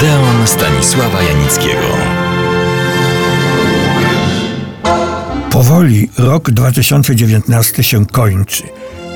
[0.00, 1.86] Odeon Stanisława Janickiego.
[5.50, 8.62] Powoli rok 2019 się kończy.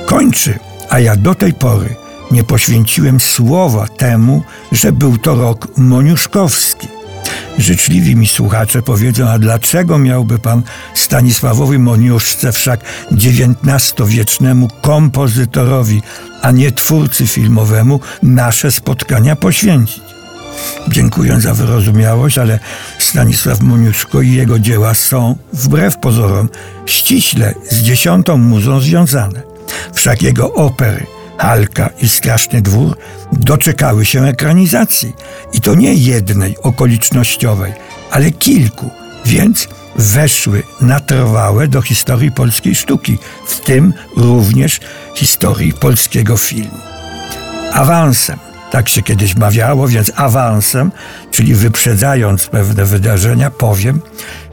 [0.05, 0.59] Kończy,
[0.89, 1.95] a ja do tej pory
[2.31, 6.87] nie poświęciłem słowa temu, że był to rok moniuszkowski.
[7.57, 10.63] Życzliwi mi słuchacze powiedzą, a dlaczego miałby pan
[10.93, 12.79] Stanisławowi Moniuszce, wszak
[13.11, 16.01] XIX-wiecznemu kompozytorowi,
[16.41, 20.14] a nie twórcy filmowemu, nasze spotkania poświęcić?
[20.87, 22.59] Dziękuję za wyrozumiałość, ale
[22.99, 26.49] Stanisław Moniuszko i jego dzieła są, wbrew pozorom,
[26.85, 29.41] ściśle z dziesiątą muzą związane.
[29.93, 31.05] Wszak jego opery
[31.37, 32.97] Halka i Straszny Dwór
[33.31, 35.13] doczekały się ekranizacji.
[35.53, 37.73] I to nie jednej okolicznościowej,
[38.11, 38.89] ale kilku,
[39.25, 44.79] więc weszły na trwałe do historii polskiej sztuki, w tym również
[45.15, 46.77] historii polskiego filmu.
[47.73, 48.39] Awansem,
[48.75, 50.91] tak się kiedyś mawiało, więc awansem,
[51.31, 54.01] czyli wyprzedzając pewne wydarzenia, powiem,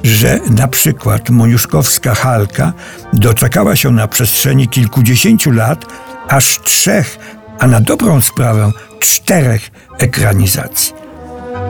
[0.04, 2.72] że na przykład Moniuszkowska Halka
[3.12, 5.86] doczekała się na przestrzeni kilkudziesięciu lat
[6.28, 7.18] aż trzech,
[7.58, 10.92] a na dobrą sprawę czterech ekranizacji.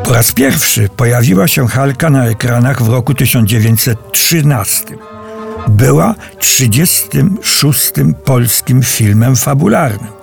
[0.05, 4.85] Po raz pierwszy pojawiła się Halka na ekranach w roku 1913.
[5.69, 7.93] Była 36.
[8.25, 10.22] polskim filmem fabularnym.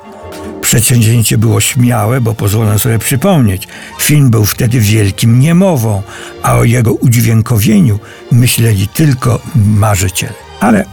[0.70, 3.68] Przedsięwzięcie było śmiałe, bo pozwolę sobie przypomnieć.
[4.00, 6.02] Film był wtedy wielkim niemową,
[6.44, 8.00] a o jego udźwiękowieniu
[8.32, 10.34] myśleli tylko marzyciele.
[10.60, 10.86] Ale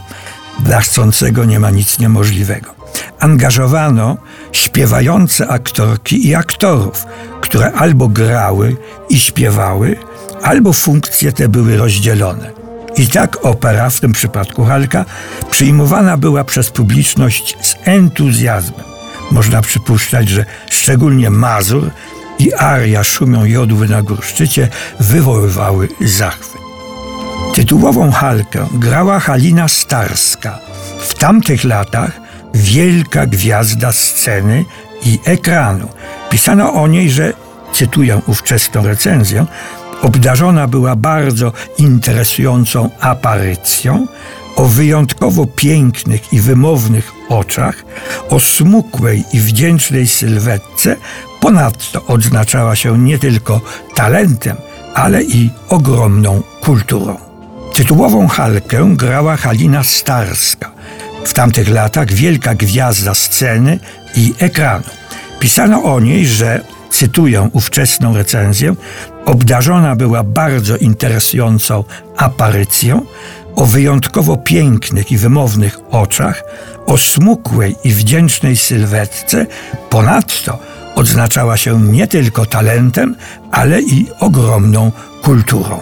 [0.59, 2.77] dla chcącego nie ma nic niemożliwego
[3.19, 4.17] angażowano
[4.51, 7.05] śpiewające aktorki i aktorów,
[7.41, 8.75] które albo grały
[9.09, 9.95] i śpiewały,
[10.43, 12.51] albo funkcje te były rozdzielone.
[12.97, 15.05] I tak opera, w tym przypadku Halka,
[15.51, 18.96] przyjmowana była przez publiczność z entuzjazmem.
[19.31, 21.91] Można przypuszczać, że szczególnie Mazur
[22.39, 24.69] i aria Szumią Jodły na Górszczycie
[24.99, 26.61] wywoływały zachwyt.
[27.55, 30.59] Tytułową Halkę grała Halina Starska.
[30.99, 32.11] W tamtych latach
[32.53, 34.65] wielka gwiazda sceny
[35.03, 35.87] i ekranu.
[36.29, 37.33] Pisano o niej, że,
[37.73, 39.45] cytuję ówczesną recenzję,
[40.01, 44.07] obdarzona była bardzo interesującą aparycją,
[44.57, 47.85] o wyjątkowo pięknych i wymownych oczach,
[48.29, 50.95] o smukłej i wdzięcznej sylwetce,
[51.39, 53.61] ponadto odznaczała się nie tylko
[53.95, 54.57] talentem,
[54.95, 57.17] ale i ogromną kulturą.
[57.73, 60.71] Tytułową Halkę grała Halina Starska,
[61.25, 63.79] w tamtych latach wielka gwiazda sceny
[64.15, 64.85] i ekranu.
[65.39, 68.75] Pisano o niej, że, cytuję ówczesną recenzję,
[69.25, 71.83] obdarzona była bardzo interesującą
[72.17, 73.05] aparycją,
[73.57, 76.43] o wyjątkowo pięknych i wymownych oczach,
[76.85, 79.45] o smukłej i wdzięcznej sylwetce,
[79.89, 80.59] ponadto
[80.95, 83.15] odznaczała się nie tylko talentem,
[83.51, 84.91] ale i ogromną
[85.21, 85.79] kulturą.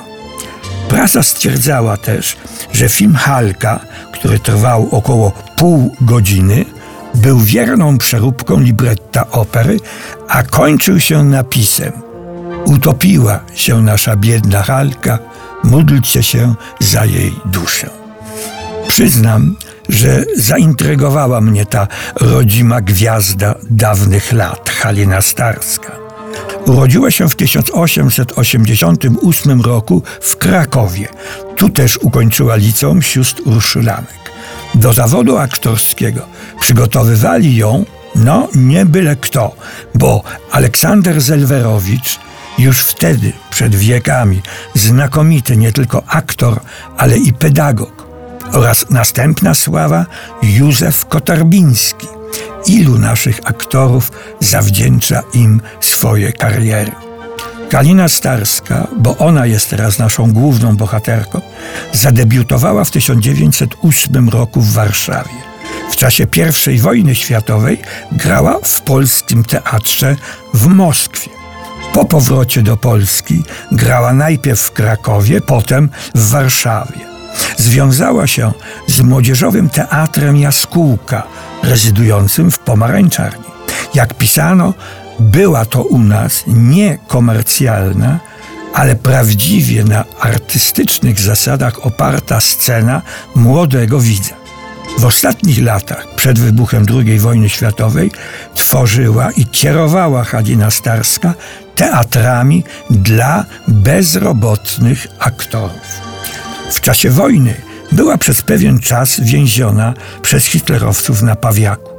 [0.89, 2.37] Prasa stwierdzała też,
[2.73, 3.79] że film Halka,
[4.13, 6.65] który trwał około pół godziny,
[7.15, 9.79] był wierną przeróbką libretta opery,
[10.27, 12.05] a kończył się napisem
[12.65, 15.19] Utopiła się nasza biedna Halka,
[15.65, 17.89] módlcie się za jej duszę.
[18.87, 19.55] Przyznam,
[19.89, 25.91] że zaintrygowała mnie ta rodzima gwiazda dawnych lat, Halina Starska.
[26.65, 31.07] Urodziła się w 1888 roku w Krakowie.
[31.55, 34.31] Tu też ukończyła liceum sióstr Urszulanek.
[34.75, 36.21] Do zawodu aktorskiego
[36.59, 39.55] przygotowywali ją, no nie byle kto,
[39.95, 42.19] bo Aleksander Zelwerowicz
[42.57, 44.41] już wtedy, przed wiekami,
[44.73, 46.59] znakomity nie tylko aktor,
[46.97, 48.05] ale i pedagog.
[48.53, 50.05] Oraz następna sława
[50.43, 52.07] Józef Kotarbiński–
[52.67, 56.91] ilu naszych aktorów zawdzięcza im swoje kariery.
[57.69, 61.41] Kalina Starska, bo ona jest teraz naszą główną bohaterką,
[61.93, 65.45] zadebiutowała w 1908 roku w Warszawie.
[65.91, 66.27] W czasie
[66.73, 70.15] I wojny światowej grała w polskim teatrze
[70.53, 71.29] w Moskwie.
[71.95, 76.99] Po powrocie do Polski grała najpierw w Krakowie, potem w Warszawie.
[77.57, 78.51] Związała się
[78.87, 81.23] z Młodzieżowym Teatrem Jaskółka,
[81.63, 83.45] rezydującym w pomarańczarni.
[83.93, 84.73] Jak pisano,
[85.19, 88.19] była to u nas nie komercjalna,
[88.73, 93.01] ale prawdziwie na artystycznych zasadach oparta scena
[93.35, 94.44] młodego widza.
[94.97, 98.11] W ostatnich latach, przed wybuchem II wojny światowej,
[98.55, 101.33] tworzyła i kierowała Halina Starska
[101.75, 106.01] teatrami dla bezrobotnych aktorów.
[106.71, 107.53] W czasie wojny
[107.91, 111.89] była przez pewien czas więziona przez hitlerowców na Pawiaku.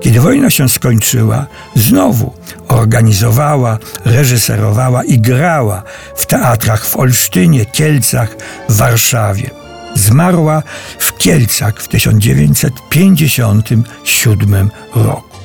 [0.00, 1.46] Kiedy wojna się skończyła,
[1.76, 2.32] znowu
[2.68, 5.82] organizowała, reżyserowała i grała
[6.16, 8.36] w teatrach w Olsztynie, Kielcach,
[8.68, 9.57] Warszawie.
[9.94, 10.62] Zmarła
[10.98, 15.38] w Kielcach w 1957 roku.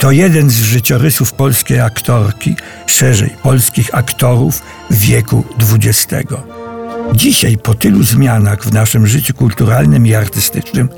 [0.00, 2.56] To jeden z życiorysów polskiej aktorki,
[2.86, 5.44] szerzej polskich aktorów wieku
[5.74, 6.32] XX.
[7.12, 10.88] Dzisiaj, po tylu zmianach w naszym życiu kulturalnym i artystycznym,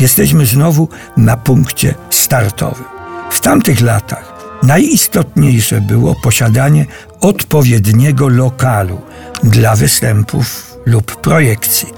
[0.00, 2.84] jesteśmy znowu na punkcie startowym.
[3.30, 4.32] W tamtych latach
[4.62, 6.86] najistotniejsze było posiadanie
[7.20, 9.00] odpowiedniego lokalu
[9.42, 11.88] dla występów lub projekcji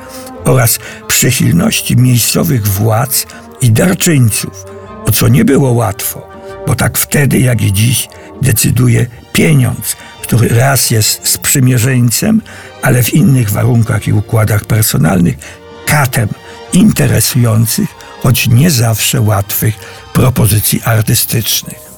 [0.45, 0.79] oraz
[1.09, 3.27] przychylności miejscowych władz
[3.61, 4.65] i darczyńców,
[5.07, 6.29] o co nie było łatwo,
[6.67, 8.09] bo tak wtedy, jak i dziś,
[8.43, 12.43] decyduje pieniądz, który raz jest sprzymierzeńcem,
[12.83, 15.37] ale w innych warunkach i układach personalnych
[15.87, 16.29] katem
[16.73, 17.89] interesujących,
[18.23, 19.75] choć nie zawsze łatwych
[20.13, 21.92] propozycji artystycznych.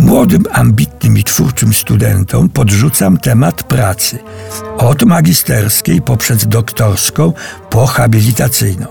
[0.00, 4.18] Młodym, ambitnym i twórczym studentom podrzucam temat pracy,
[4.78, 7.32] od magisterskiej poprzez doktorską
[7.70, 8.86] po habilitacyjną.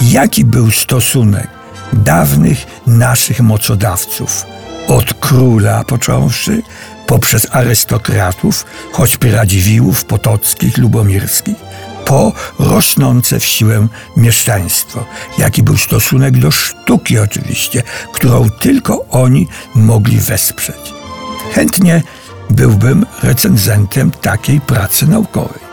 [0.00, 1.48] Jaki był stosunek
[1.92, 4.46] dawnych naszych mocodawców,
[4.88, 6.62] od króla począwszy,
[7.06, 11.56] poprzez arystokratów, choćby Radziwiłłów, Potockich, Lubomirskich,
[12.08, 15.04] po rosnące w siłę mieszczaństwo.
[15.38, 17.82] Jaki był stosunek do sztuki oczywiście,
[18.12, 20.94] którą tylko oni mogli wesprzeć.
[21.52, 22.02] Chętnie
[22.50, 25.67] byłbym recenzentem takiej pracy naukowej.